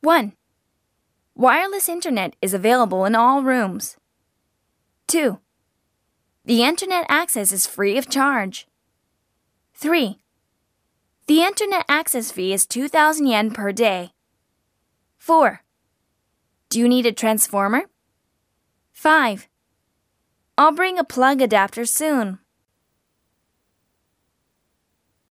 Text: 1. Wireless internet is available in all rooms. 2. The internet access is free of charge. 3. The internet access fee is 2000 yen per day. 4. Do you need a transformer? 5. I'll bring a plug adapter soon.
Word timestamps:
1. 0.00 0.32
Wireless 1.34 1.88
internet 1.88 2.36
is 2.40 2.54
available 2.54 3.04
in 3.04 3.16
all 3.16 3.42
rooms. 3.42 3.96
2. 5.08 5.40
The 6.44 6.62
internet 6.62 7.04
access 7.08 7.50
is 7.50 7.66
free 7.66 7.98
of 7.98 8.08
charge. 8.08 8.68
3. 9.74 10.18
The 11.26 11.42
internet 11.42 11.84
access 11.88 12.30
fee 12.30 12.52
is 12.52 12.64
2000 12.64 13.26
yen 13.26 13.50
per 13.50 13.72
day. 13.72 14.12
4. 15.18 15.62
Do 16.70 16.78
you 16.78 16.88
need 16.88 17.06
a 17.06 17.12
transformer? 17.12 17.84
5. 18.92 19.48
I'll 20.56 20.72
bring 20.72 20.98
a 20.98 21.04
plug 21.04 21.42
adapter 21.42 21.84
soon. 21.84 22.38